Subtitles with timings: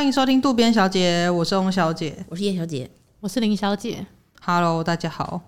[0.00, 4.06] 欢迎收听渡边小姐，我是翁小姐，我是叶小姐，我是林小姐。
[4.40, 5.42] Hello，大家好。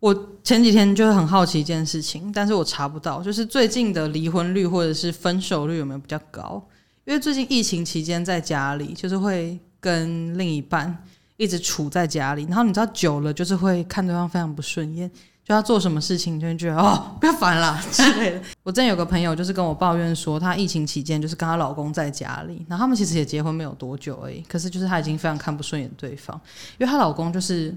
[0.00, 6.66] 我前几天就是很好奇一件事情，但是我查不到，就是最近的离婚率或者是分手率有没有比较高？
[7.04, 11.04] 因为最近疫情期间在家里，就是会跟另一半
[11.36, 15.10] 一直处在家里，然后你知道久了，就是会看对方非常不顺眼。
[15.44, 18.40] 就他做什么事情，就会觉得哦， 不要烦了之类的。
[18.62, 26.34] 我之前有个朋友，就是跟我抱怨说，她疫情期间就是跟她老公在家里，然后他们其实也结婚没有多久而已，可是就是她已经非常看不顺眼对方，
[26.78, 27.74] 因为她老公就是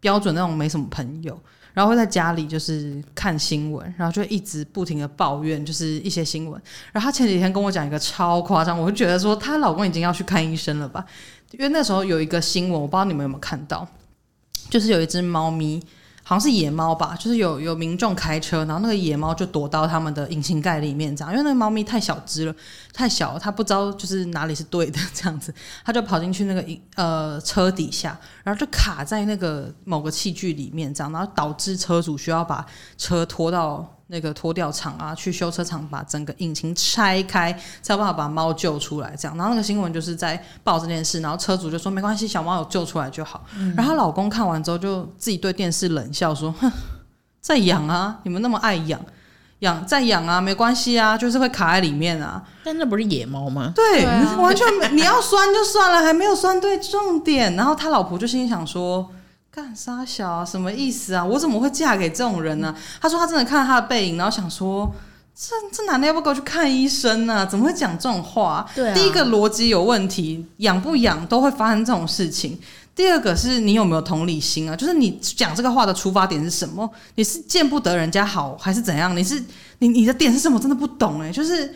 [0.00, 1.40] 标准那种没什么朋友，
[1.72, 6.60] 然后会在家里就是看新闻，然后就一直不停的抱怨，就是一些新闻。
[6.92, 11.02] 然后她前几天跟我讲一个超夸张，我就觉得说她老公已经要去看医生了吧？
[11.52, 13.88] 因为那时候有一个新闻，我不知道你们有没有看到，
[14.68, 15.82] 就是有一只猫咪。
[16.24, 22.54] 好像是野猫吧，就是有有民众开车，然后那个野猫就躲到他们的引擎盖里面，这样，因为那个猫咪太小只了，
[22.92, 25.52] 太小了，它不知道就是哪里是对的，这样子，
[25.84, 26.64] 它就跑进去那个
[26.94, 32.64] 呃车底下，然后就卡在那个某个器具里面，这样，然后导致车主需要把
[32.96, 33.98] 车拖到。
[34.12, 39.16] 那个拖吊厂啊，去修车厂把整个引擎拆开，才有办法把猫救出来。
[39.16, 43.42] 这样，然后那个新闻就是在报这件事，然后车主就说没关系，小猫有救出来就好。
[43.56, 46.70] 嗯、然后她老公看完之后就自己对电视冷笑说：“哼，
[47.40, 49.00] 再养啊，你们那么爱养，
[49.60, 53.72] 养再养啊，没关系啊，就是会卡在里面啊。”但那不是野猫吗？
[53.74, 54.04] 对，
[54.36, 57.56] 完全没，你要拴就算了，还没有拴对重点。
[57.56, 59.10] 然后他老婆就心想说。
[59.54, 60.42] 干啥小啊？
[60.42, 61.22] 什么意思啊？
[61.22, 62.74] 我怎么会嫁给这种人呢？
[63.02, 64.90] 他说他真的看到他的背影，然后想说，
[65.36, 67.46] 这这男的要不要给我去看医生呢？
[67.46, 68.66] 怎么会讲这种话？
[68.74, 72.58] 对啊，第一个逻辑有问题，养不养都会发生这种事情。
[72.94, 74.74] 第二个是你有没有同理心啊？
[74.74, 76.90] 就是你讲这个话的出发点是什么？
[77.16, 79.14] 你是见不得人家好，还是怎样？
[79.14, 79.38] 你是
[79.80, 80.58] 你你的点是什么？
[80.58, 81.74] 真的不懂哎，就是。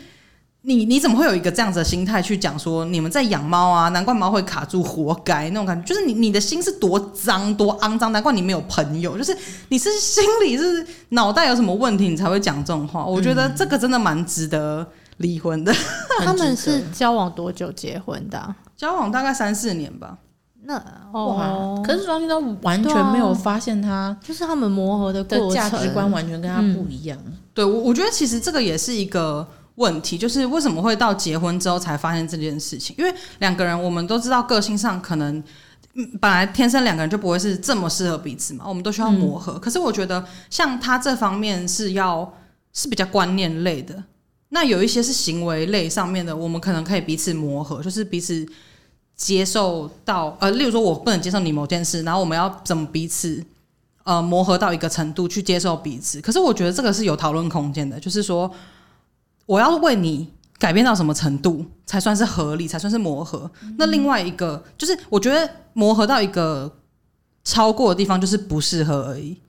[0.63, 3.87] 你你怎么会有一个这样子的心态去讲说你们在养猫啊？
[3.89, 5.87] 难怪猫会卡住，活该那种感觉。
[5.87, 9.17] 就是你你的心是多脏多肮脏，难怪你没有朋友。
[9.17, 9.37] 就是
[9.69, 13.05] 你是心里是脑袋有什么问题，你才会讲这种话。
[13.05, 14.85] 我觉得这个真的蛮值得
[15.17, 15.71] 离婚的。
[15.71, 18.55] 嗯、他们是交往多久结婚的？
[18.75, 20.17] 交往大概三四年吧。
[20.63, 20.75] 那
[21.13, 27.17] 哦，可是双方都完全没有发现他，就是他们磨合的过程，价值观完全跟他不一样。
[27.25, 29.47] 嗯、对，我我觉得其实这个也是一个。
[29.77, 32.95] 问题就是为什么会到结婚之后才发现这件事情？
[32.97, 35.43] 因为两个人我们都知道个性上可能，
[36.19, 39.59] 本来天生两个人就不会是这么适合彼此嘛，我们都需要磨合。
[39.59, 42.33] 可是我觉得像他这方面是要
[42.73, 44.03] 是比较观念类的，
[44.49, 48.43] 那有一些是行为类上面的，我们可能可以彼此磨合，就是彼此
[49.15, 53.45] 接受到呃，例如说我不能接受你某件事，然后我们要怎么彼此
[54.05, 56.19] 呃磨合到一个程度去接受彼此。
[56.19, 58.51] 可是我觉得这个是有讨论空间的，就是说。
[59.47, 63.49] 我要为你改变到什么程度才算是合理，才算是磨合？
[63.63, 66.71] 嗯、那另外一个就是，我觉得磨合到一个
[67.43, 69.41] 超过的地方就是不适合而已。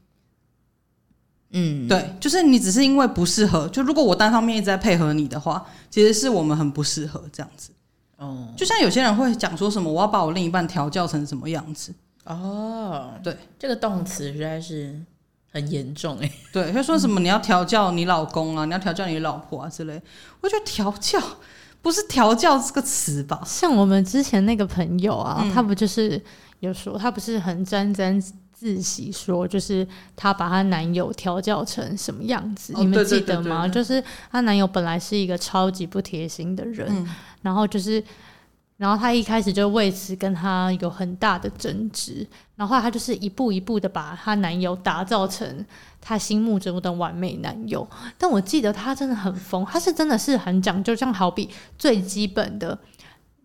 [1.50, 7.70] 嗯，对，就是你只是因为不适合，就如果我单方面一直在配合你的话，其实是我们很不适合这样子。
[8.16, 11.92] 哦，就像有些人会讲说什么，我要把我另一半调教成什么样子？
[12.24, 15.00] 哦，对，这个动词实在是。
[15.50, 20.00] 很严重哎、欸，对，他说什么你要调教你老公啊，你要调教你老婆啊之类。
[20.40, 21.18] 我觉得调教
[21.80, 23.42] 不是调教这个词吧？
[23.46, 26.22] 像我们之前那个朋友啊，嗯、他不就是
[26.60, 28.20] 有说他不是很沾沾
[28.52, 32.72] 自喜说，就是他把她男友调教成什么样子？
[32.76, 33.66] 哦、你们记得吗？
[33.66, 37.08] 就是她男友本来是一个超级不贴心的人，嗯、
[37.42, 38.02] 然后就是。
[38.78, 42.24] 然后他一开始就为此跟他有很大的争执，
[42.54, 45.66] 然后后来他就是一步一步的把她男友打造成
[46.00, 47.84] 他心目中的完美男友。
[48.16, 52.78] 但我记得他真的很疯，他是真的是很讲究，像好比最基本的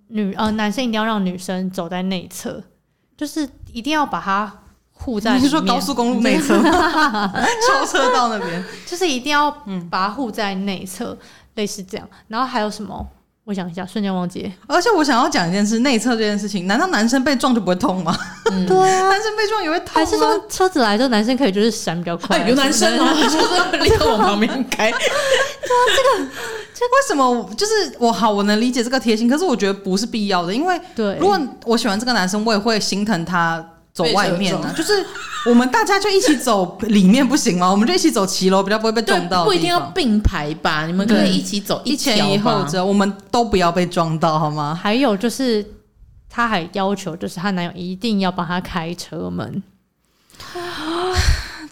[0.09, 2.63] 女呃男生一定要让女生走在内侧，
[3.17, 4.59] 就是一定要把她
[4.91, 5.35] 护在。
[5.35, 6.61] 你是说高速公路内侧？
[6.61, 9.49] 超车道那边，就是一定要
[9.89, 11.17] 把她护在内侧，嗯、
[11.55, 12.07] 类似这样。
[12.27, 13.09] 然后还有什么？
[13.45, 14.49] 我想一下，瞬间忘记。
[14.67, 18.17] 而且我想要讲一件事，内侧这件事情，难道男生被撞就不会痛吗？
[18.51, 19.91] 嗯、 对啊，男生被撞也会痛吗？
[19.93, 22.47] 还是说车子来之后，男生可以就是闪比较快？
[22.47, 23.13] 有男生吗？
[23.13, 23.37] 就是
[23.83, 24.89] 立刻往旁边开。
[24.91, 26.29] 对啊，这个，
[26.73, 27.49] 这为什么？
[27.57, 33.65] 就是我好，我能理解这个贴心，可是我觉得不是必要的，因为对，如果我喜欢这个男生，我也会心疼他。
[33.93, 35.05] 走外面呢，就是
[35.45, 37.69] 我们大家就一起走里面不行吗？
[37.69, 39.45] 我们就一起走骑楼，比较不会被撞到。
[39.45, 40.87] 不一定要并排吧？
[40.87, 44.73] 你们可以一起走一前一后者，我们都不要被撞到，好吗？
[44.81, 45.63] 还有就是，
[46.29, 49.61] 她还要求，就是她男友一定要帮她开车门。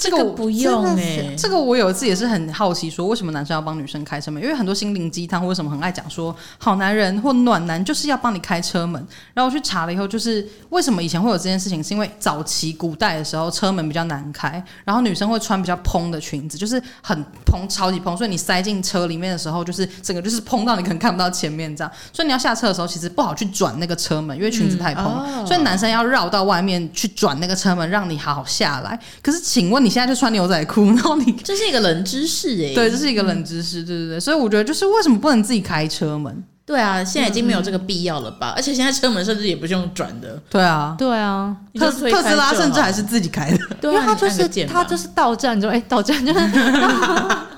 [0.02, 4.42] 这个不用哎、欸，这个我有一次也是很好奇，说为什么男生要帮女生开车门？
[4.42, 9.00] 因为很多心灵鸡汤为什么很爱讲说，好男人或暖男就是要帮你开车门。
[9.36, 21.92] 然后我去查了以后，就是为什么以前会有这件事情，是因为早期古代的时候车门比较难开，然后女生会穿比较蓬的裙子，就是很蓬，超级蓬，所以你塞进车里面的时候，就是整个就是蓬到你可能看不到前面这样。
[22.12, 29.00] 所以你要下车的时候，其实不好去转那个车门，因为裙子太蓬，嗯哦、所以男生要绕到外面去转那个车门，让你好好下来。
[29.22, 29.91] 可是，请问你？
[29.92, 36.44] 现在就穿牛仔裤，然后你 这是一个冷知识哎、欸，对，这是一个冷知识，对对对，所以我觉得就是为什么不能自己开车门？
[36.66, 38.52] 对啊，现在已经没有这个必要了吧？
[38.52, 46.40] 嗯、而且现在车门甚至也不是用转的，对啊，对啊，特特斯拉甚至还是自己开的，对啊，因为他就是他就是到站之后，哎、欸，到站就是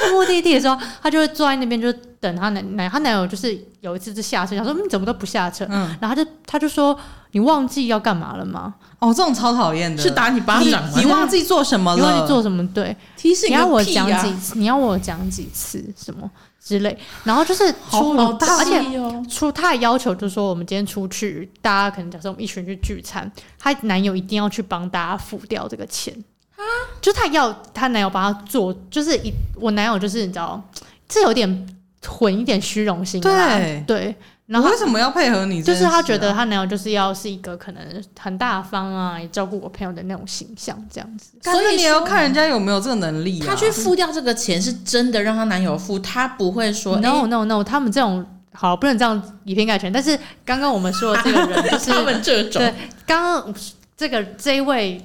[0.00, 5.66] 到目的地的时候，他就会坐在那边，就等他男男他男友就是有一次就下车，他说你怎么都不下车？
[5.70, 6.98] 嗯，然后他就他就说
[7.32, 8.74] 你忘记要干嘛了吗？
[8.98, 10.92] 哦，这种超讨厌的，是打你巴掌吗？
[10.96, 11.96] 你忘记做什么了？
[11.96, 12.66] 你忘记做什么？
[12.68, 14.58] 对，提醒你要我讲几次？
[14.58, 15.84] 你要我讲几次？
[15.96, 16.28] 什么
[16.62, 16.98] 之类？
[17.24, 26.12] 然后就是出了，而且出他的要求就是说，我们今天出去，大家可能假设我们一群人去聚餐，她男友一定要去帮大家付掉这个钱
[26.58, 26.62] 啊，
[27.00, 30.62] 就她要她男友帮她做，就是一我男友就是你知道，
[31.08, 31.68] 这有点
[32.06, 34.14] 混一点虚荣心，对对。
[34.46, 35.62] 然后为什么要配合你？
[35.62, 41.32] 就是他觉得他男友就是要是一个可能很大方啊，也照顾我朋友的那种形象这样子。
[41.42, 43.46] 所以你也要看人家有没有这个能力啊。
[43.46, 47.62] 他去付掉这个钱是真的让他男友付，他不会说 no no no。
[47.62, 48.24] 他们这种
[48.54, 49.92] 好不能这样以偏概全。
[49.92, 52.62] 但是刚刚我们说的这个人就是 他们这种。
[52.62, 52.74] 对，
[53.06, 53.54] 刚刚
[53.98, 54.98] 这个这一位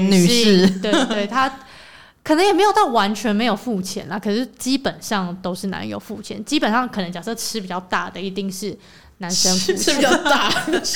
[0.00, 1.52] 女，士，对对对， 她。
[2.24, 6.42] 可能也没有到完全没有付钱啦，可是基本上都是男友付钱。
[6.44, 8.78] 基本上可能假设吃比较大的，一定是
[9.18, 9.76] 男生付钱。
[9.82, 10.48] 吃比较大，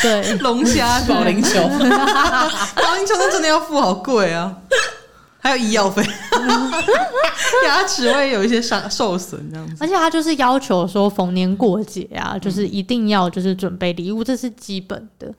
[0.03, 4.57] 对，龙虾、保龄球， 保龄球那真的要付好贵啊！
[5.41, 6.01] 还有医药费，
[7.67, 9.75] 牙齿会有一些伤受损这样子。
[9.81, 15.35] 而且他就是要求说逢年过节啊，就是一定要就是准备礼物，这是基本的。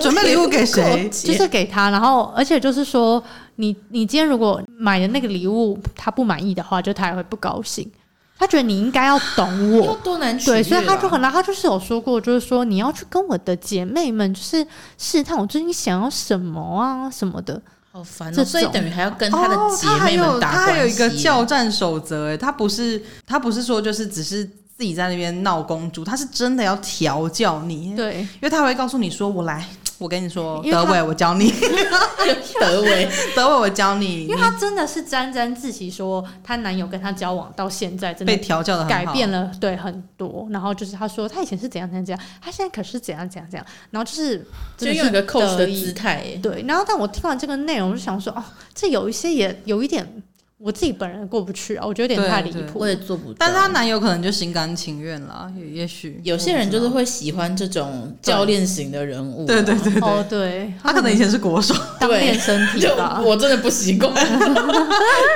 [0.00, 1.08] 准备礼物给谁？
[1.10, 3.22] 就是给他，然后而且就是说，
[3.56, 7.90] 你你今天如果买的那个礼物他不满意的话，就他也会不高兴。
[8.38, 10.46] 他觉得你应该要懂我，多难取。
[10.46, 14.66] 对，所以他就可能他就是有说过，就是说你要去跟我的姐妹们就是
[14.98, 17.60] 试探我最近想要什么啊什么的。
[17.92, 18.44] 好烦哦！
[18.44, 20.66] 所以等于还要跟他的姐妹们打关系。
[20.66, 24.48] 他还有一个叫战守则，哎，他不是他不是说就是只是。
[24.76, 29.64] 自己在那边闹公主，他是真的要调教你，对，因为他会告诉你说：“我来，
[29.98, 31.52] 我跟你说，德伟，我教你，
[32.58, 40.48] 德伟，德伟，我教你。”因为他真的是沾沾自喜，说她男友跟她交往到现在，真的被调教的改变了，对很多。
[40.50, 43.66] 然后就是他说他以前是怎样怎样怎样，他现在可是怎样怎样怎样。
[43.90, 44.44] 然后就是
[44.76, 46.64] 就用一个 coach 的姿态，对。
[46.66, 48.42] 然后但我听完这个内容，我就想说，哦，
[48.74, 50.22] 这有一些也有一点。
[50.64, 53.36] 我自己本人过不去啊，我觉得有点太离谱，我也做不到。
[53.36, 59.44] 但是她男友可能就心甘情愿了，也也许有些人就是会喜欢这种教练型的人物。
[59.44, 63.20] 对对对对，哦对，他可能以前是国手，当练身体吧。
[63.24, 64.12] 我真的不习惯，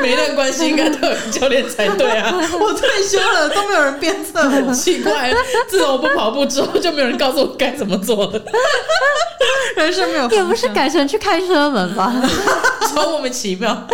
[0.01, 2.33] 每段关系应该都有教练才对啊。
[2.61, 5.35] 我退休了都没有人鞭策，很奇怪。
[5.69, 8.41] 自从我不跑步之后，就没有人告诉我该怎么做了。
[9.77, 12.15] 人生没有，也不是改成去开车门吧？
[12.89, 13.87] 超莫名其妙。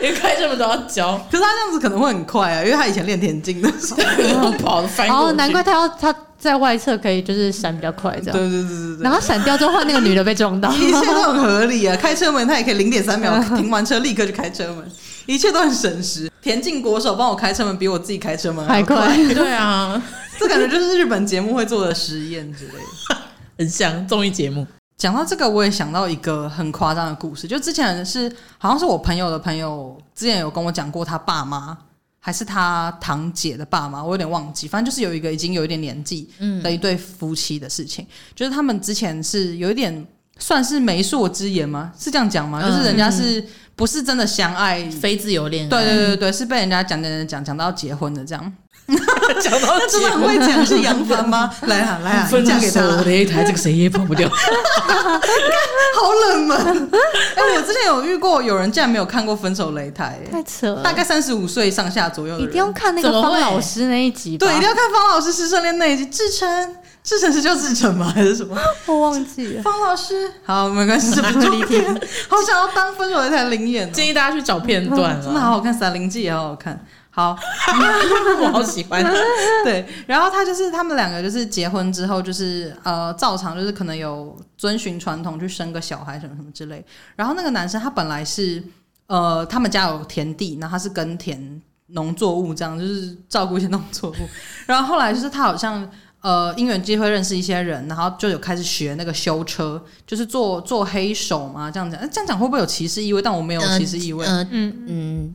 [0.00, 3.94] 连开车门都要教，可是他这样子可能会很快啊，因为他以前练田径的时
[4.34, 8.32] 候 跑的翻过哦，难怪他要他在外侧可以就是闪比较快这样。
[8.32, 9.02] 对对对对对。
[9.02, 11.96] 然后闪掉之后，换那个女的被撞到，一切都很合理啊！
[11.96, 14.84] 开车门他也可以零点三秒 停完车立刻就开车门，
[15.26, 16.30] 一切都很省时。
[16.42, 18.96] 田径国手帮我开车门比我自己开车门还快。
[18.96, 20.02] 还快对啊，
[20.40, 22.72] 这感觉就是日本节目会做的实验之类
[23.10, 23.16] 的，
[23.58, 24.66] 很像综艺节目。
[25.00, 27.48] 讲到这个，我也想到一个很夸张的故事。
[27.48, 31.74] 就之前是好像是我朋友的朋友，之前有跟我讲过他爸妈
[32.18, 34.68] 还是他堂姐的爸妈，我有点忘记。
[34.68, 36.28] 反正就是有一个已经有一点年纪
[36.62, 40.06] 的一对夫妻的事情，嗯、就是他们之前是有一点
[40.38, 41.90] 算是媒妁之言吗？
[41.98, 42.60] 是这样讲吗？
[42.62, 43.42] 嗯、就是人家是
[43.74, 45.70] 不是真的相爱，非自由恋爱？
[45.70, 48.52] 对对对对，是被人家讲讲讲讲到结婚的这样。
[49.40, 51.50] 讲到那真的很会讲，是杨帆吗？
[51.66, 56.90] 来啊来啊，分享给他擂台，这个谁也跑不掉，好冷门。
[57.36, 60.82] 哎、欸，我之前有遇过有人竟然没有看过《分手擂台》，太扯了。
[60.82, 64.36] 大概三十五岁上下左右，一定要看那个方老师那一集。
[64.36, 66.06] 对，一定要看方老师师生恋那一集。
[66.06, 68.10] 志成，志成是叫志成吗？
[68.14, 68.56] 还是什么？
[68.86, 69.62] 我忘记了。
[69.62, 71.84] 方老师，好，没关系，这不重点。
[72.28, 75.20] 好想要当分手擂台临演，建议大家去找片段。
[75.22, 76.78] 真的好好看，《散灵记》也好好看。
[77.12, 77.36] 好，
[78.40, 79.04] 我好喜欢。
[79.64, 86.84] 对，然后他就是他们两个就是结婚之后就是呃照常就是可能有遵循传统去生个小孩什么什么之类。
[87.16, 88.62] 然后那个男生他本来是
[89.08, 94.14] 呃他们家有田地，然后他是耕田农作物这样，就是照顾一些农作物。
[94.66, 95.90] 然后后来就是他好像
[96.20, 102.00] 呃因缘机会认识一些人，然后就有开始学那个修车，就是做做黑手嘛这样讲。
[102.08, 103.20] 这样讲会不会有歧视意味？
[103.20, 104.24] 但我没有歧视意味。
[104.24, 105.34] 嗯嗯嗯。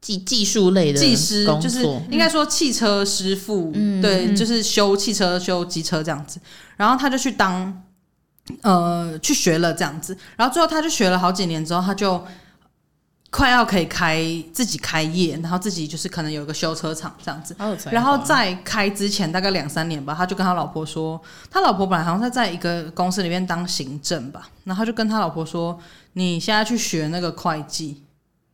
[0.00, 6.40] 技技术类的技师，就是应该说汽车师傅，嗯、对，嗯、就是修汽车、修机车这样子。
[6.76, 7.82] 然后他就去当，
[8.62, 10.16] 呃，去学了这样子。
[10.36, 12.24] 然后最后他就学了好几年之后，他就
[13.30, 17.56] 快要可以开自己开业，然后自己就是可能有一个修车厂这样子。
[17.90, 25.78] 然后在开之前大概两三年吧，他就跟他老婆说，他老婆本来好像在在一个公司里面当行政吧，然后他就跟他老婆说
[26.14, 28.04] ：“你现在去学那个会计。”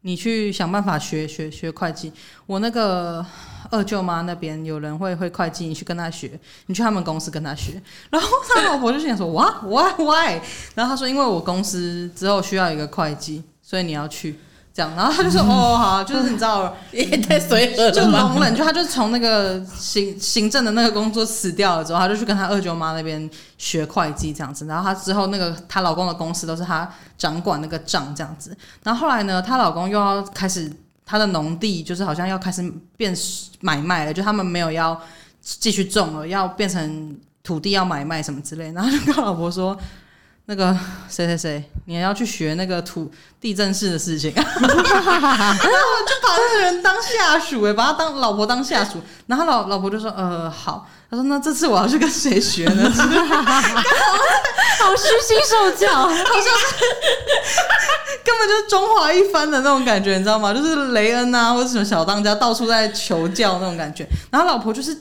[0.06, 2.12] 你去想办法学学学会计。
[2.44, 3.24] 我那个
[3.70, 6.38] 二舅妈那边有人会会会计，你去跟他学。
[6.66, 7.80] 你去他们公司跟他学。
[8.10, 10.38] 然后他老婆就想说：哇，why why？
[10.74, 14.38] 然后他说：因为我公司之后需要一个会计，所以你要去。
[14.74, 24.66] 这样，然后他就说：“嗯、 哦，好，就是你知道， 也太随和了，就容忍，就他就从那个行行政的那个工作辞掉了之后，他就去跟他二舅妈那边学会计这样子。
[24.66, 28.56] 然后他之后那个她老公的公司都是他掌管那个账这样子。
[28.82, 30.68] 然后后来呢，她老公又要开始
[31.06, 32.60] 他的农地，就是好像要开始
[32.96, 33.16] 变
[33.60, 35.00] 买卖了，就他们没有要
[35.40, 38.72] 继续种了，要变成土地要买卖什么之类。
[38.72, 39.78] 然后就跟他老婆说。”
[40.46, 40.76] 那个
[41.08, 43.10] 谁谁谁，你还要去学那个土
[43.40, 44.68] 地震式的事情， 然后就
[46.22, 52.90] 把那个人当下属，哎，把他当老婆当下属，然后老老婆就说，呃，好，他说那这次我要去跟谁学呢？
[54.80, 56.74] 好虚心受教， 好像是
[58.22, 60.52] 根本就是中华一番的那种感觉，你知道吗？
[60.52, 64.94] 就是雷恩啊，或者什么小当家到处在求教那种感觉，然后老婆就是。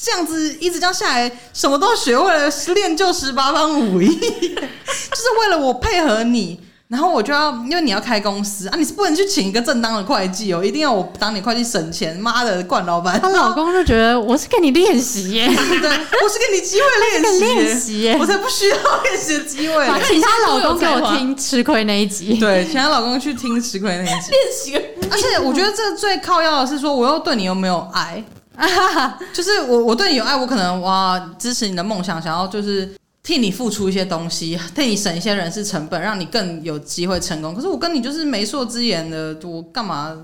[0.00, 12.14] 这样子一直这样下来，什么都学会了，练就十八般武艺， 就是为了我配合你，然后我就要，因为你要开公司啊，你是不能去请一个正当的会计哦，一定要我当你会计省钱。
[12.14, 16.86] 妈的，惯老板，她老公就觉得我是给你练习耶， 对，我是给你机会
[17.18, 19.88] 练习练习耶，我才不需要练习的机会。
[20.06, 25.08] 请她老公给我听吃亏那一集，对，请她老公去听吃亏那一集 练习。
[25.10, 28.22] 而且我觉得这最靠要的是说，我又对你又没有爱。
[29.32, 32.88] 就是我，我对你有爱，我可能哇支持你的梦想，想要就是
[33.22, 37.54] 替你付出一些东西，替你省一些人事成本，让你更有机会成功。
[37.54, 40.16] 可是我跟你就是媒妁之言的，我干嘛？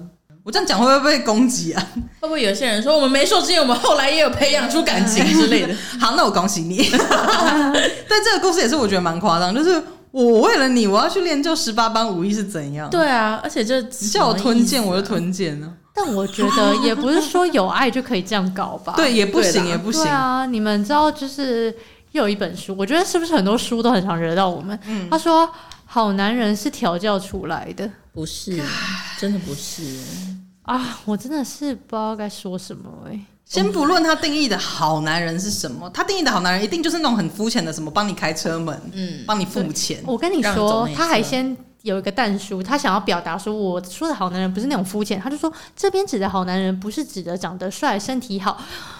[0.45, 1.89] 我这样讲会不会被攻击啊？
[2.21, 5.75] 会不会有些人说我们媒妁之言，我们后来也有培养出感情之类的？
[6.01, 6.85] 好，那我恭喜你。
[8.09, 12.91] 但这个故事也是我觉得蛮夸张，就是我为了你，我要去练就十八般武艺是怎样？
[12.91, 15.73] 对啊，而且就你叫我吞剑，我就吞剑呢。
[15.95, 18.95] 但我觉得也不是说有爱就可以这样搞吧？
[18.97, 20.03] 对，也不行，也不行。
[20.03, 21.75] 对啊，你们知道，就是
[22.13, 24.79] 又有一本书，我觉得是不是很多书都很常惹到我们？
[24.87, 25.49] 嗯，他说
[25.85, 28.59] 好男人是调教出来的，不是，
[29.19, 29.83] 真的不是
[30.63, 31.01] 啊！
[31.05, 33.21] 我真的是不知道该说什么哎、欸。
[33.45, 40.03] 先不论他定义的好男人是什么，他定义的好男人一定就是那种很肤浅的，什么帮你开车门，嗯，帮你付钱。
[40.07, 41.55] 我跟你说，他还先。
[41.83, 48.57] 有一个但书，他想要表达说，我说的好男人不是那种肤浅，他就说这边指的好男人不是指的长得帅、身体好，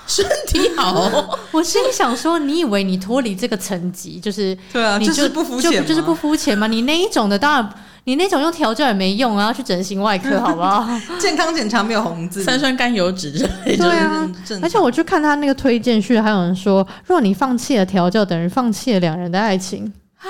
[0.07, 1.11] 身体好。
[1.53, 6.67] 我心里想说，你以为你脱离这个层级，就是对啊，你就，就是不肤浅，就是不肤浅吗？
[6.67, 7.75] 你那一种的，当然
[8.05, 10.89] 你那种用调教也没用啊，要去整形外科好不好？
[11.21, 13.85] 健康检查没有红字，三酸甘油脂之类的。
[13.85, 14.29] 对啊，
[14.61, 20.27] 而且我去看他那个推荐序，还有人说，若你放弃了调教，等于放弃了两人的爱情啊。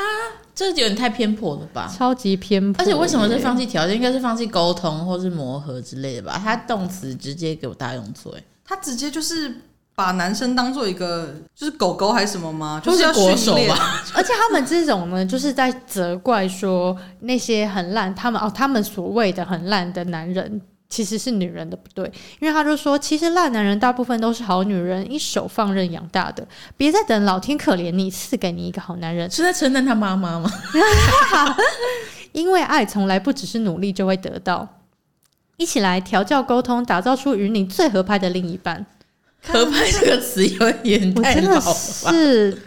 [0.54, 1.90] 这有点太偏颇了吧？
[1.96, 2.82] 超级偏颇。
[2.82, 3.96] 而且为什么是放弃条件？
[3.96, 6.40] 应该是放弃沟通或是磨合之类的吧？
[6.42, 9.54] 他动词直接给我大用错，他直接就是
[9.94, 12.80] 把男生当做一个就是狗狗还是什么吗？
[12.84, 14.02] 就是要国手吧？
[14.14, 20.60] 而且他们这种呢，就是在责怪说那些很烂，他们哦，他们所谓的很烂的男人。
[20.92, 22.04] 其实是女人的不对，
[22.38, 26.46] 因为他就说，其实烂男人大部分都是好女人一手放任养大的，
[26.76, 29.30] 别再等老天可怜你，赐给你一个好男人。
[29.30, 30.52] 是在称赞他妈妈吗？
[32.32, 34.68] 因为爱从来不只是努力就会得到，
[35.56, 38.84] 一起来调教沟通，打造出与你最合拍的另一半。
[39.42, 42.58] 合拍这个词有点太老了。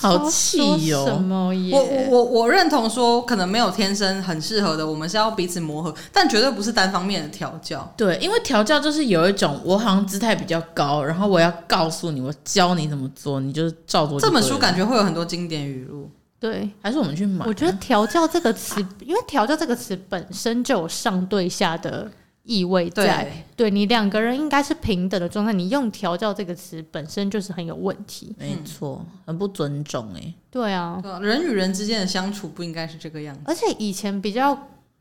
[0.00, 1.04] 好气哟！
[1.04, 7.92] 我我我我认同说，可能没有天生很适合的，我们是要彼此磨合，但绝对不是单方面的调教。
[7.96, 14.18] 对，因为调教就是有一种，我好像姿态比较高，然后我要告诉你，我教你怎么做，你就是照做。
[14.18, 16.10] 这本书感觉会有很多经典语录。
[16.38, 17.46] 对，还是我们去买？
[17.46, 22.10] 我觉得调教这个词，因为调教这个词本身就有上对下的
[22.46, 34.56] 意味在，对，对你两个人应该是平等的状态，你用调教这个词本身就是很有问题，没错，很不尊重哎、欸，对啊，对啊，人与人之间的相处不应该是这个样子，而且以前比较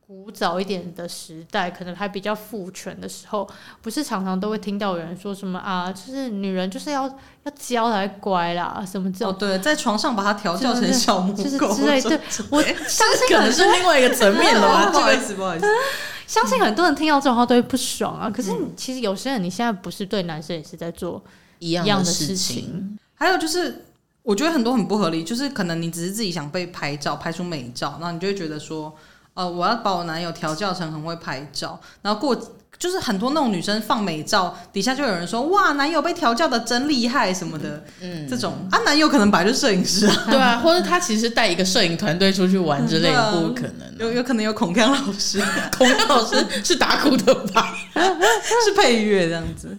[0.08, 3.48] 古早一点的时代，可能还比较父权的时候，
[3.82, 15.66] 不是常常都会听到有人说什么啊，就是女人就是要要教才乖啦，什么这种，哦，对，在床上把她调教成小母狗，就是之类，对，我相信可能是另外一个层面了吧， 不好意思，不好意思。
[16.28, 18.30] 相信很多人听到这种话都会不爽啊！
[18.30, 21.24] 可是其实有些人，你现在不是对男生也是在做
[21.60, 22.98] 一样的事情。
[23.14, 23.86] 还有就是，
[24.24, 28.96] 我觉得很多很不合理，就是可能你只是自己想被拍照，拍出美照，然后你就会觉得说，
[29.34, 32.36] 呃，我要把我男友调教成很会拍照，然后过。
[32.78, 45.42] 就是很多那种女生放美照，底下就有人说哇，男友被调教的真厉害什么的，嗯，这种啊，男友可能本来就是摄影师啊，对啊，或者他其实带一个摄影团队出去玩之类的，不可能、啊，有有可能有孔康老师，
[45.78, 47.76] 孔康老师是打鼓的吧？
[47.96, 49.78] 是配乐这样子，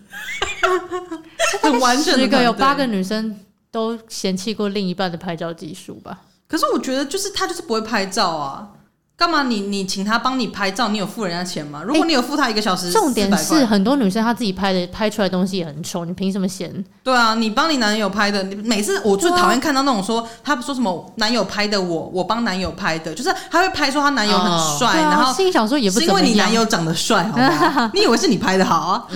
[1.62, 2.21] 很完整的。
[2.23, 3.38] 十个有八个女生
[3.71, 6.19] 都嫌弃过另一半的拍照技术吧？
[6.49, 8.69] 可是我觉得，就是他就是不会拍照啊。
[9.17, 9.61] 干嘛你？
[9.61, 11.83] 你你请他帮你拍照，你有付人家钱吗？
[11.83, 16.85] 如果你有付他一个小时，重点是很多女生她自己拍的拍出来的东西也很丑，你凭什么嫌？
[17.03, 27.91] 对啊，你帮你男友拍的，你每次我最讨厌看到那种说、啊、他说什么男友拍的我，我帮男友拍的，就是他会拍说他男友很帅、哦，然后心想说也不是因为你男友长得帅，好不好？
[27.95, 29.07] 你以为是你拍的好啊？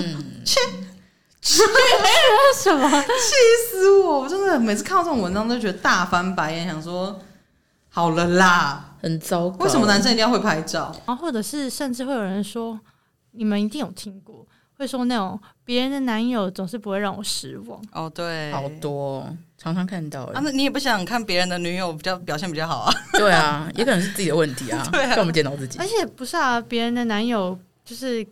[0.45, 0.61] 切
[1.42, 2.88] 什么？
[3.02, 3.35] 气
[3.71, 4.21] 死我！
[4.21, 7.19] 我真的每次看到这种文章都觉得大翻白眼，想说
[7.90, 8.87] 好了啦。
[9.00, 9.64] 很糟糕。
[9.64, 10.95] 为什么男生一定要会拍照？
[11.07, 12.78] 然后或者是甚至会有人说，
[13.33, 17.83] 你们一定有听过，会说那种别人的男友总是不会让我失望。
[17.92, 19.26] 哦，对，好多，
[19.59, 20.25] 常常看到。
[20.25, 22.92] 啊，那你也不想看别人的女友比较表现比较好啊？
[23.12, 24.87] 对啊，也可能是自己的问题啊。
[24.92, 25.78] 对啊，看我们检讨自己。
[25.78, 28.26] 而且不是啊，别人的男友就是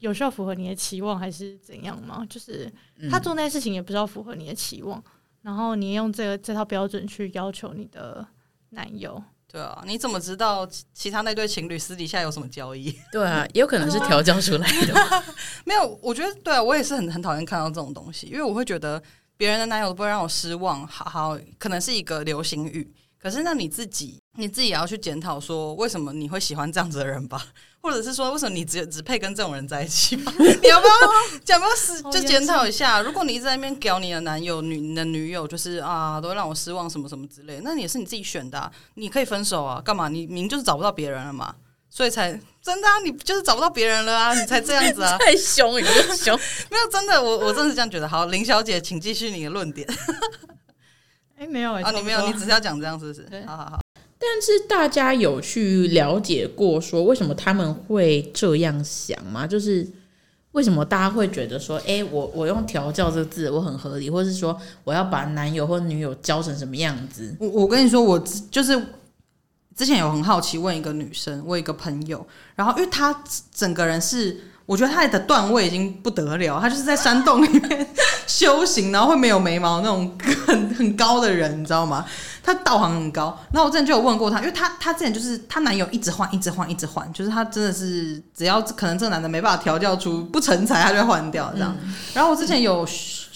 [0.00, 2.26] 有需要符合你的期望还是怎样吗？
[2.28, 2.70] 就是
[3.10, 5.04] 他做那些事情也不知道符合你的期望，嗯、
[5.42, 8.26] 然后你用这个这套标准去要求你的
[8.70, 9.22] 男友。
[9.54, 12.90] 对啊，你怎么知道其他那对情侣私底下有什么交易？
[13.12, 15.22] 对啊，也有可能是调教出来的。
[15.64, 19.00] 没有，我觉得对啊，我也是很很讨厌看到这种东西，因为我会觉得
[19.36, 20.84] 别人的男友都不会让我失望。
[20.88, 22.92] 好好，可能是一个流行语。
[23.24, 27.42] 可是，那你自己，你自己也要去检讨，说为什么你会喜欢这样子的人吧？
[27.80, 30.30] 或者是说，为什么你只只配跟这种人在一起吧？
[30.38, 30.92] 你要不要，
[31.46, 33.00] 要不要是就检讨一下？
[33.00, 40.10] 如果你一直在那边搞你的男友、女你的女友，就是啊，都会让我失望，什么什么之类，那也是你自己选的啊，你可以分手啊，干嘛？
[40.10, 41.54] 你明明就是找不到别人了嘛，
[41.88, 46.38] 所以才真的啊，你就是找不到别人了啊，你才这样子啊， 太凶，你就凶，
[46.70, 48.06] 没有真的，我我真的是这样觉得。
[48.06, 49.88] 好，林小姐，请继续你的论点。
[51.38, 53.22] 哎，没有啊，你没有，你只是要讲这样，是不是？
[53.30, 53.80] 对，好好好。
[54.18, 59.46] 但是大家有去了解过说为什么他们会这样想吗？
[59.46, 59.86] 就是
[60.52, 67.36] 为什么大家会觉得说，哎，我我用调教这个字我很合理，或是说我要把男友或女友教成什么样子？
[67.38, 68.18] 我我跟你说，我
[68.50, 68.80] 就是
[69.76, 74.36] 之前有很好奇问一个女生，我有一个朋友，然后因为她整个人是。
[74.66, 77.86] 我觉得他的段位已经不得了，他就是在山洞里面
[78.26, 82.04] 修行，然后会没有眉毛那种 很很高的人，你知道吗？
[82.42, 83.38] 他道行很高。
[83.52, 91.74] 然后我之前就有问过他，因为他他之前就是他男友一直换，一直换，一直换，就是他真的是只要可能这个男的没办法调教出不成才，他就会换掉这样。
[91.82, 92.86] 嗯、然后我之前有，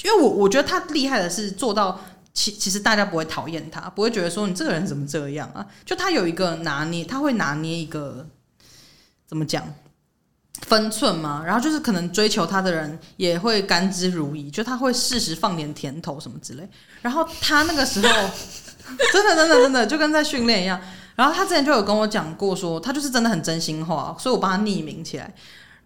[0.04, 1.98] 因为我我觉得他厉害的是做到
[2.34, 5.64] 其其实大家不会讨厌他，不会觉得说你这个人怎么这样啊？
[5.86, 8.26] 就他有一个拿捏，他会拿捏一个
[9.26, 9.64] 怎么讲？
[10.62, 16.68] 分寸嘛，然后就是可能追求他的人也会甘之如饴，就他会适时放点甜头什么之类。
[17.00, 18.08] 然后他那个时候
[19.12, 20.80] 真的真的真的就跟在训练一样。
[21.14, 25.34] 然后他之前就有跟我讲过说，说他就是真的很真心话，所以我帮他匿名起来。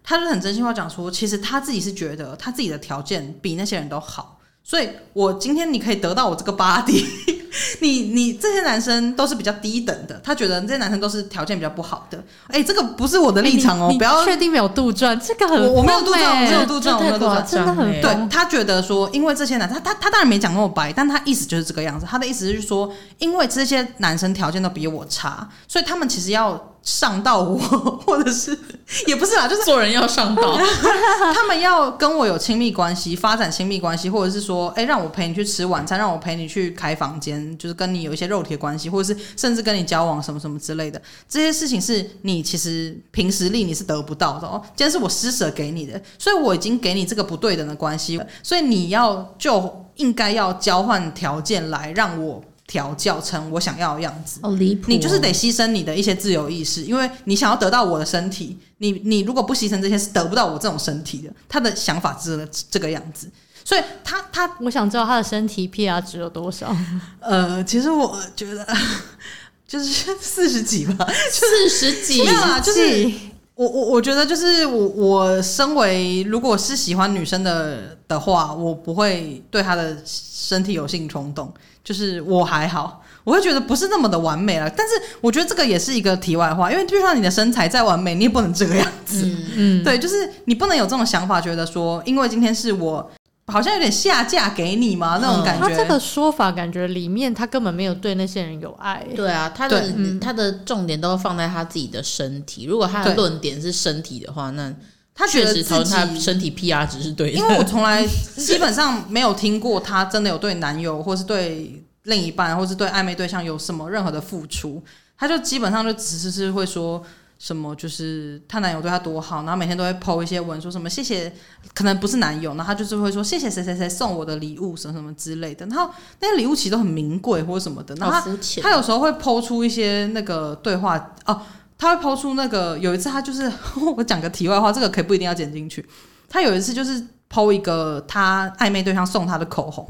[0.03, 7.05] 他就很真心话讲说，其实他自己是觉得他自己的条件比那些人都好，所以我今天你可以得到我这个 body。
[7.81, 12.17] 你你这些男生都是比较低等的，他觉得这些男生都是条件比较不好的。
[12.47, 18.27] 哎、欸，这个不是我的立场哦，不要确定没有杜撰，这个很我我没有杜撰，我没有杜撰，我没有杜撰，真的很对。
[18.29, 22.05] 他觉得说，因为这些男生，他他他当然没讲那么白，但他意思就是这个样子。
[22.09, 26.72] 他的意思是说，因为这些男生条件都比我差，所以他们其实要。
[26.83, 27.57] 上到我，
[28.05, 28.57] 或者是
[29.07, 30.57] 也不是啦，就是做人要上道。
[31.33, 44.61] 他们要跟我有亲密关系，发展亲密关系，或者是说，哎、欸，让我陪你去吃晚餐，让我陪你去开房间，就是跟你有一些肉体关系，或者是甚至跟你交往什么什么之类的，这些事情是你其实凭实力你是得不到的哦。
[44.75, 52.43] 今天是我施舍给你的，所以我已经给你这个不对等的关系，所以你要就应该要交换条件来让我。
[52.73, 54.39] 调教成我想要的样子。
[54.41, 54.89] 哦离谱！
[54.89, 61.31] 你就是得牺牲你的一些自由意识，因为你想要得到我的身体，你你如果不牺牲这些，是得不到我这种身体的。
[61.47, 63.29] 他的想法是这个样子，
[63.63, 66.75] 所以他他，我想知道他的身体 PR 值有多少？
[67.21, 68.67] 呃，其实我觉得
[69.67, 73.11] 就是四十几吧，四十几，没有啦，就是。
[73.55, 81.51] 我我我觉得就是我我身为如果是喜欢女生的的话，我不会对他的身体有性冲动，
[81.83, 84.69] 就是我还好，我会觉得不是那么的完美了。
[84.69, 89.23] 但是我觉得这个也是一个题外话，因为就算你的身材再完美，你也不能这个样子。
[89.25, 93.11] 嗯，嗯对，就是你不能有这种想法，觉得说因为今天是我。
[93.47, 95.19] 好像有点下嫁给你嘛？
[95.21, 95.67] 那种感觉。
[95.67, 99.05] 他这个说法感觉里面他根本没有对那些人有爱。
[99.13, 99.83] 对啊，他的
[100.21, 102.63] 他的重点都放在他自己的身体。
[102.63, 104.73] 如果他的论点是身体的话，那
[105.15, 107.37] 他确实从他身体 PR 值是对的。
[107.37, 108.05] 因为我从来
[108.37, 114.83] 基本上没有听过他真的有对男友，或是对另一半，或是对暧昧对象有什么任何的付出。
[115.17, 117.03] 他就基本上就只是是会说。
[117.39, 121.29] 什么就是她男友对她多好，然后每天都会 po 一些文，说什么谢谢，
[121.73, 131.41] 可能不是男友，然后她就是会说谢谢谁谁谁送我的礼物什么什么之类的，然后那些礼物其实都很名贵或者什么的，然后她她有时候会 po 出一些那个对话哦，
[131.83, 133.51] 她会抛出那个有一次她就是
[133.95, 135.85] 我讲个题外话，这个可以不一定要剪进去，
[136.29, 139.87] 她有一次就是抛一个她暧昧对象送她的口红，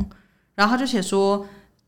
[0.55, 1.45] 然后她就写说。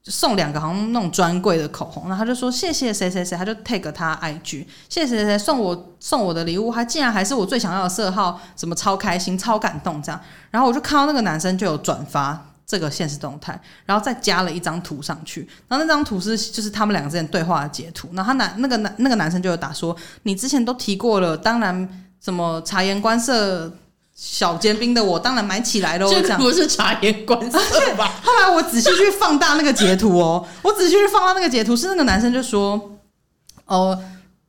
[0.08, 23.72] 送两个好像那种专柜的口红，然后他就说谢谢谁谁谁，他就 take 他 IG，谢谢谁谁谁送我送我的礼物，他竟然还是我最想要的色号，什么超开心超感动这样，然后我就看到那个男生就有转发这个现实动态，然后再加了一张图上去，然后那张图是就是他们两个之间对话的截图，然后他男那个男那个男生就有打说你之前都提过了，当然什么察言观色。
[24.18, 27.60] 小尖兵的我当然买起来喽，这不是察言观色
[27.98, 28.10] 吧？
[28.24, 32.98] 后来我仔细去放大那个截图哦，我仔细去放大那个截图，是那个男生就说，
[33.66, 34.02] 哦。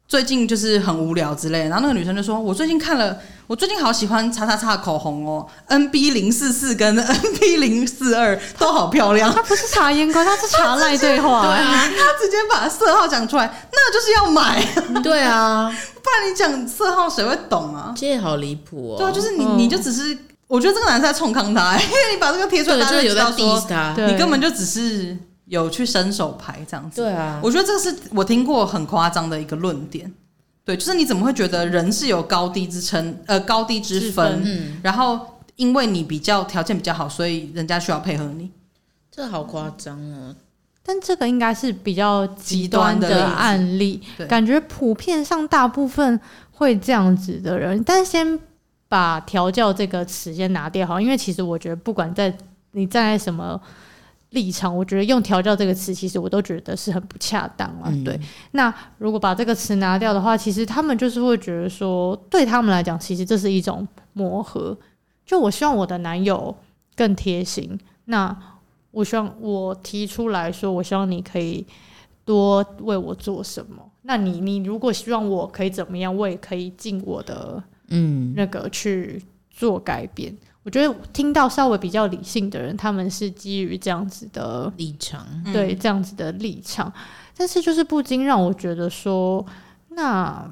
[0.08, 11.42] 最近就是很无聊之类的，然后那个女生就说：“我最近看了，我最近好喜欢叉叉叉的口红哦，NB 零四四跟 NB 零四二都好漂亮。”他不是察言观，他是查赖对话。
[11.50, 14.64] 对啊，他直接把色号讲出来，那就是要买。
[15.02, 15.68] 对啊，
[16.00, 17.92] 不然你讲色号谁会懂啊？
[17.96, 18.98] 这也好离谱哦。
[18.98, 20.16] 对啊，就是你，你就只是，
[20.46, 23.60] 我觉得这个男生在冲康他，因为你把这个贴出来，大家就知道说，
[24.06, 25.16] 你根本就只是。
[25.46, 30.12] 有去伸手牌这样子，对啊，我觉得这个是我听过很夸张的一个论点，
[30.64, 38.50] 对，就是你怎么会觉得人是有高低之称，呃，高低之分，嗯，然后因为你比较条件比较好，所以人家需要配合你，
[39.09, 40.35] 这好夸张哦。
[40.82, 48.37] 但这个应该是比较极端的案例，感觉普遍上大部分会这样子的人，但先
[48.88, 52.37] 把调教这个词先拿掉好，因为其实我觉得不管在
[52.72, 53.61] 你站在什么。
[54.30, 57.84] 立场，我觉得用“调教”这个词，其实我都觉得是很不恰当啊。
[57.86, 58.18] 嗯、对，
[58.52, 64.76] 那如果把这个词拿掉的话，其实他们就是会觉得说，对他们来讲，其实这是一种磨合。
[65.24, 66.54] 就我希望我的男友
[66.94, 68.36] 更贴心，那
[68.90, 71.66] 我希望我提出来说，我希望你可以
[72.24, 73.76] 多为我做什么。
[74.02, 80.32] 那你，你如果希望我可以怎么样，我也可以尽我的嗯那个去做改变。
[80.32, 86.92] 嗯我觉得听到稍微比较理性的人，他们是基于这样子的立场，对这样子的立场，
[87.37, 89.46] 但是就是不禁让我觉得说，
[89.90, 90.50] 那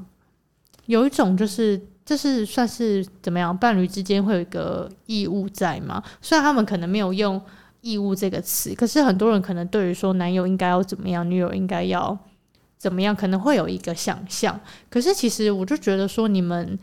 [0.86, 3.58] 有一种就是，这是算是怎么样？
[3.58, 6.00] 伴侣之间会有一个义务在吗？
[6.22, 7.42] 虽然他们可能没有用
[7.80, 12.16] 义务这个词，可是很多人可能对于说男友应该要怎么样，女友应该要
[12.78, 14.60] 怎么样，可能会有一个想象。
[14.88, 16.78] 可是其实我就觉得说，你们。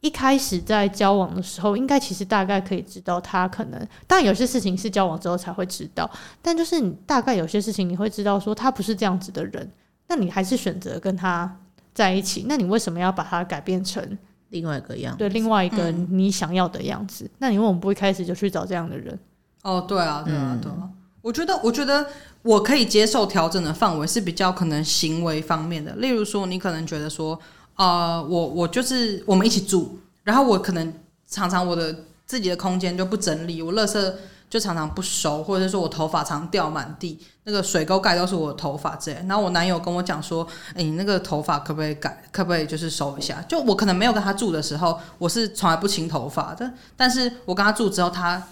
[0.00, 6.10] 一开始在交往的时候，应该其实大概可以知道他可能，当然有些事情是交往之后才会知道，
[6.40, 9.70] 但就是你大概有些事情你会知道说他不是这样子的人，
[10.08, 11.54] 那你还是选择跟他
[11.92, 15.18] 在一起，那你为什么要把他改变成另外一个样子？
[15.18, 17.26] 对，另外一个你想要的样子？
[17.26, 19.18] 嗯、那你为什么不一开始就去找这样的人？
[19.64, 22.06] 哦，对啊，对啊，对啊，嗯、我觉得，我觉得
[22.40, 27.38] 我可以接受调整的范围是比较可能行为方面的，例如说，你可能觉得说。
[27.80, 30.92] 呃，我我就是我们一起住，然后我可能
[31.26, 34.12] 常常我的自己的空间就不整理，我垃圾
[34.50, 39.16] 就常常不收，或者是说我头发常掉满地，那个水沟盖都是我头发之类。
[39.26, 43.42] 然后我男友跟我讲说，哎，你那个头发可不可以改，可不可以就是收一下？
[43.48, 48.46] 就我可能没有跟他住的时候，我是从来不清头发的，但是我跟他住之后，他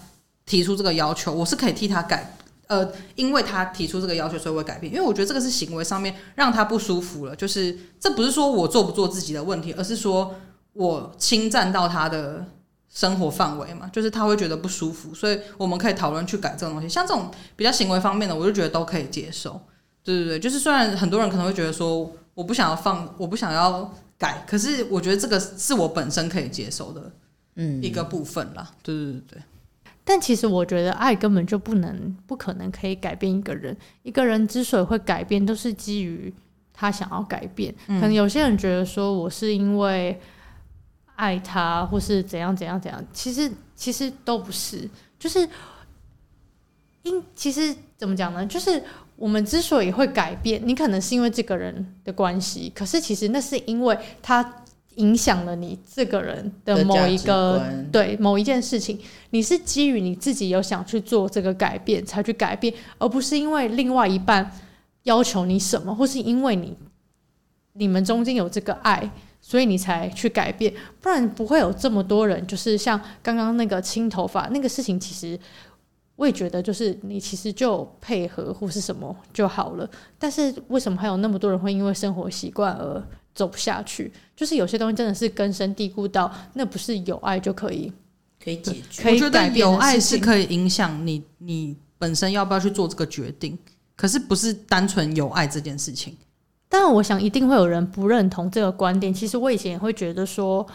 [0.47, 2.33] 提出这个要求，我是可以替他改。
[2.69, 4.93] 呃，因为他提出这个要求，所以我会改变。
[4.93, 7.35] 因为我觉得这个是行为上面让他不舒服了。
[7.35, 10.35] 就是这不是说我做不做自己的问题，而是说
[10.73, 12.45] 我侵占到他的
[12.87, 15.15] 生活范围嘛，就是他会觉得不舒服。
[15.15, 16.87] 所以我们可以讨论去改这种东西。
[16.87, 19.59] 像这种比较行为方面的，我就觉得都可以接受。
[20.03, 27.11] 对对对对，就是虽然很多人可能会觉得说，我不想要放，我不想要改，可是我觉得这个是我本身可以接受的，
[27.55, 28.71] 嗯，一个部分啦。
[28.83, 29.41] 对对对对。
[30.11, 33.77] 但其实我觉得爱根本就不能、不可能可以改变一个人。
[34.01, 36.33] 一个人之所以会改变，都是基于
[36.73, 37.71] 他想要改变。
[37.85, 40.19] 嗯、可能有些人觉得说我是因为
[41.15, 44.89] 爱他，或是怎样怎样怎样，其实其实都不是。
[45.19, 45.47] 就是
[47.03, 48.43] 因其实怎么讲呢？
[48.47, 48.83] 就是
[49.15, 54.58] 我们之所以会改变，你可能是因为这个人的关系，可是其实那是因为他。
[54.99, 64.51] 影响了你这个人的某一个对某一件事情，你是基于你自己有想去做这个改变才去改变，而不是因为另外一半
[65.03, 66.75] 要求你什么，或是因为你
[67.73, 69.09] 你们中间有这个爱，
[69.39, 72.45] 所以你才去改变，不然不会有这么多人。
[72.45, 75.39] 就是像刚刚那个青头发那个事情，其实
[76.17, 79.89] 我也觉得，就是你其实就配合或是什么就好了。
[80.17, 83.01] 但是为什么还有那么多人会因为生活习惯而？
[83.35, 87.91] 走不下去，就是有些东西真的是根深蒂固到，那不是有爱就可以
[88.43, 89.03] 可以解决。
[89.03, 93.57] 可以我觉得有爱是可以影响你，你本身要不要去做这个决定，
[93.95, 96.17] 可是不是单纯有爱这件事情。
[96.67, 99.13] 当然，我想一定会有人不认同这个观点。
[99.13, 100.65] 其实我以前也会觉得说，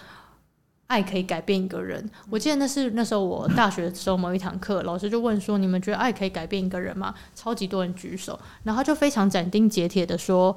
[0.87, 2.09] 爱可以改变一个人。
[2.31, 10.57] 我记得那是那时候我大学的时候某一堂课，老师就问说：“你们觉得爱可以改变一个人吗？”超级多人举手，然后就非常斩钉截铁的说。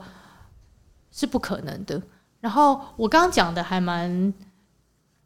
[1.18, 2.00] 是不可能的。
[2.40, 4.32] 然后我刚刚讲的还蛮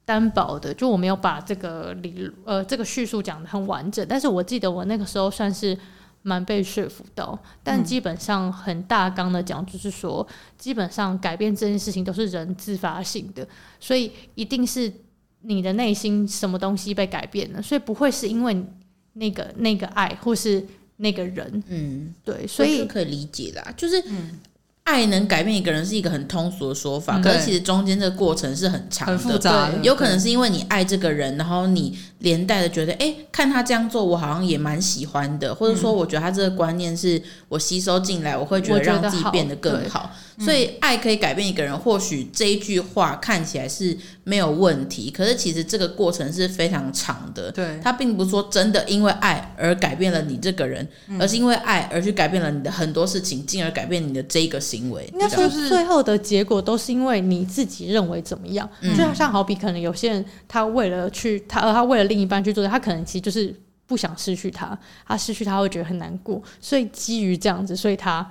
[0.05, 4.05] 单薄的，就我没有把这个理呃这个叙述讲得很完整。
[4.09, 5.77] 但是我记得我那个时候算是
[6.21, 7.37] 蛮被说服到。
[7.61, 10.25] 但基本上很大纲的讲，就是说，
[10.57, 13.45] 基本上改变这件事情都是人自发性的，
[13.77, 14.91] 所以一定是
[15.41, 18.65] 你的内心什么东西被改变了，所以不会是因为
[19.13, 21.61] 那个那个爱或是那个人。
[21.67, 24.39] 嗯，对，所以可以理解啦，就是嗯。
[24.83, 29.77] 爱能改变一个人是一个很通俗的说法，可是其实中间这个过程是很长的，很复杂的。
[29.83, 40.11] 有可能是因为你爱这个人，然后你连带的觉得，哎、欸，看他这样做，我好像也蛮喜欢的，或者说，我觉得他这个观念是我吸收进来，我会觉得让自己变得更好。
[40.39, 47.51] 所以，爱可以改变一个人，或许这一句话看起来是没有问题，可是其实这个过程是非常长的。
[47.51, 50.87] 对，他并不是说真的因为爱而改变了你这个人，
[51.19, 55.09] 而是因为爱而去改变了你的很多事情，进而改变你的这个行为。
[55.13, 58.69] 应该说，最后的结果都是因为你自己认为怎么样。
[58.81, 63.55] 就像好比，可能有些人他为了去他，而他为了另一半去做，他可能其实就是
[63.85, 68.29] 不想失去他，他失去他会觉得很难过，所以基于这样子，所以他。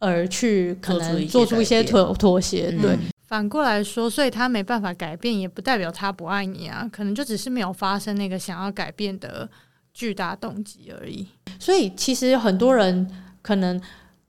[0.00, 2.92] 而去可能做出一些妥妥协，对。
[2.92, 9.50] 嗯、反过来说，所以他没办法改变，也不代表他不爱你啊，可能就只是没有发生那个想要改变的
[9.92, 11.26] 巨大动机而已。
[11.58, 13.10] 所以其实很多人
[13.42, 13.80] 可能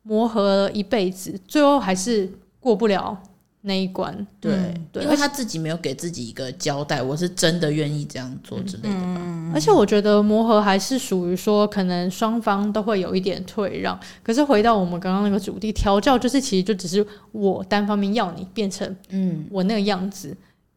[0.04, 3.18] 磨合了一辈子，最后还是过不了。
[3.62, 9.16] 那一关，对，嗯、对，因为他自己没有给自己一个交代，我是真的愿意这样做之类的吧。
[9.18, 14.00] 嗯、而且我觉得磨合还是属于说，可能双方都会有一点退让。
[14.24, 20.30] 可是回到我们刚刚那个主题，调教就是其实就只是我单方面要你变成嗯我那个样子，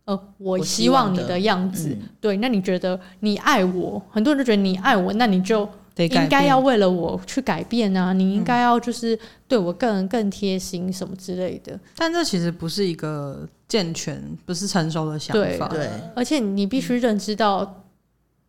[0.07, 1.91] 嗯、呃，我希望你的样子。
[1.91, 5.69] 嗯、对，那你觉得你爱我，很多人都觉得你爱我，那你就。
[5.97, 8.13] 应该要为了我去改变啊！
[8.13, 11.79] 你应该要就是对我更更贴心什么之类的。
[11.97, 15.69] 但这其实不是一个健全、不是成熟的想法。
[15.69, 17.85] 对，对，而且你必须认知到，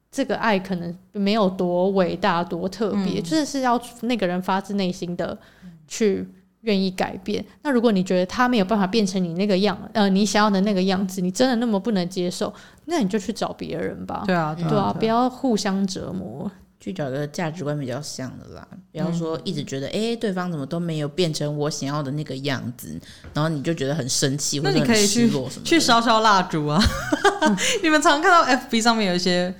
[0.10, 5.38] 这个爱可能没有多伟大、多特别，嗯、就是是要那个人发自内心的
[5.88, 6.26] 去
[6.62, 7.44] 愿意改变。
[7.64, 12.54] 那如果你觉得他没有办法变成你那个样，呃，你想要的那个样子，你真的那么不能接受，
[12.86, 14.24] 那你就去找别人吧。
[14.26, 16.50] 对啊，对啊，对啊，不要互相折磨。
[16.84, 23.00] 去找个价值观比较像的啦，不要说一直觉得哎、欸，对方怎么都没有变成我想要的那个样子，
[23.34, 25.70] 然后你就觉得很生气或者很失落什么的。
[25.70, 26.84] 去烧烧蜡烛啊！
[27.82, 29.56] 你们常看到 FB 上面有一些。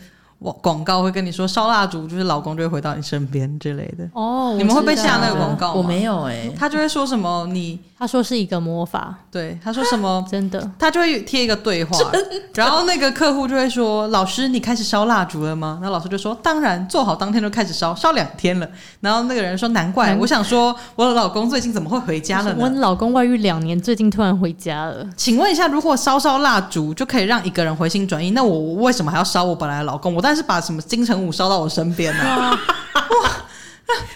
[0.52, 4.08] 广告会跟你说烧蜡烛，就是老公就会回到你身边之类的。
[4.14, 5.74] 哦，你们会被下那个广告吗？
[5.76, 11.98] 我没有哎、欸，他就会说什么你，他说是一个魔法，对，他说什么 真的，他就会贴一个对话，
[12.56, 18.68] 然后那个客户就会说：“老师，你开始烧蜡烛了吗？”然后老师就说：“当然，做好当天就开始烧，烧两天了。”
[19.00, 22.58] 然后那个人说：“难怪，我想说我的老公最近怎么会回家了呢？
[22.60, 25.06] 我老公外遇两年，最近突然回家了。
[25.16, 30.14] 请问一下，如果烧烧蜡烛就可以让一个人回心转意，那我为什么还要烧我本来的老公？
[30.14, 32.60] 我当然是把什么金城武烧到我身边 呢，哇！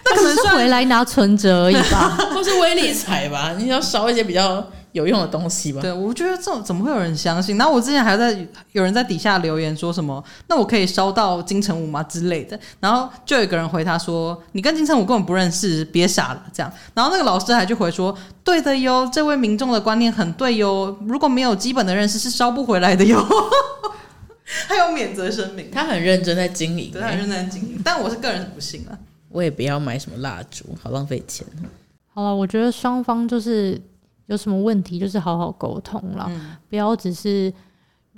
[0.05, 3.53] 那可能是回来拿存折而已吧， 或是威力彩吧？
[3.59, 5.81] 你要烧一些比较有用的东西吧？
[5.81, 7.57] 对，我觉得这种怎么会有人相信？
[7.57, 8.35] 然后我之前还在
[8.71, 12.57] 有人在底下留言说什么，那我可以烧到金城武吗之类的？
[12.79, 16.71] 然后就有一个人回他说，你跟金城武根本不认识，别傻了这样。
[16.95, 23.23] 然后那个老师还就回说，对的哟，这位民众的观念很对哟，如果没有基本的认识是烧不回来的哟。
[24.67, 27.79] 还有免责声明，他很认真在经营，对，他很认真在经营。
[27.83, 28.97] 但我是个人不信了，
[29.29, 31.45] 我也不要买什么蜡烛，好浪费钱。
[32.07, 33.79] 好了，我觉得双方就是
[34.25, 37.53] 有什么问题，就是好好沟通了，嗯、不要只是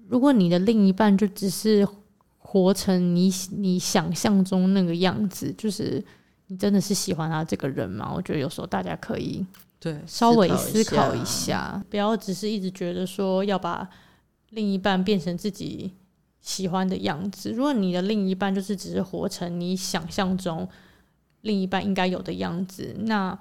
[0.07, 1.87] 如果你的另一半就只是
[2.37, 6.03] 活成你你想象中那个样子，就是
[6.47, 8.11] 你真的是喜欢他这个人吗？
[8.15, 9.45] 我觉得有时候大家可以
[9.79, 13.87] 对稍微思考一下，不要只是一直觉得说要把
[14.51, 15.93] 另一半变成自己。
[16.41, 17.51] 喜欢的样子。
[17.51, 20.67] 如果你的另一半就是只是活成你想象中
[21.41, 23.37] 另一半应该有的样子，那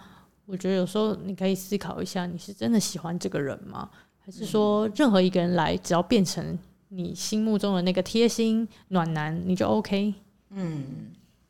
[0.46, 3.88] 我觉得有时候你可以思考一下，你是真的喜欢这个人吗？
[4.18, 6.58] 还是说任何一个人来，只要变成
[6.88, 10.14] 你心目中的那个贴心暖男，你就 OK？
[10.50, 10.84] 嗯，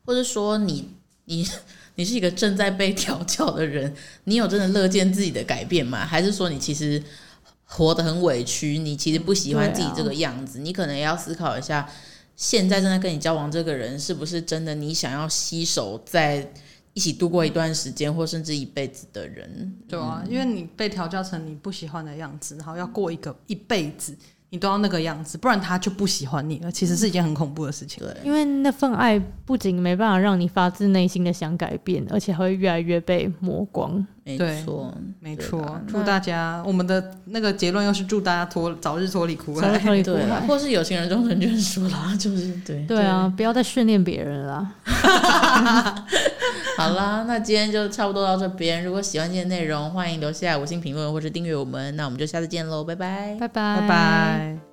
[0.05, 0.89] 或者说你
[1.25, 1.45] 你
[1.95, 6.05] 你是一个正在被调教的人，你有真的乐见自己的改变吗？
[6.05, 7.01] 还是说你其实？
[7.71, 11.87] 活得很委屈，你其实不喜欢自己这个样子，啊、你可能也要思考一下，
[12.35, 16.51] 现在正在跟你交往这个人是不是真的你想要携手在
[16.95, 19.73] 一起度过一段时间或甚至一辈子的人？
[19.87, 24.17] 对啊，嗯、因为你被调教成你不喜欢的样子，然后要过一个一辈子。
[24.51, 26.71] 你都要那个样子，不然他就不喜欢你了。
[26.71, 28.03] 其实是一件很恐怖的事情。
[28.03, 34.05] 对，因为那份爱不仅没办法让你发自内心的想改变，而且还会越来越被磨光。
[34.23, 35.81] 没错，没错。
[35.87, 42.85] 祝大家，我们的那个结论又是祝大家脱早日脱离苦海，脱离苦海，或是有情人终成眷属啦，就是对。
[42.85, 44.75] 对啊，不要再训练别人了。
[46.79, 48.81] 好啦，那今天就差不多到这边。
[48.81, 51.93] 如果喜欢今天的内容，欢迎留下五星评论或者订阅我们。
[51.97, 54.68] 那我们就下次见喽，拜拜，拜拜，拜拜。